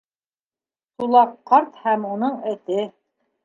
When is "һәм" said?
1.85-2.11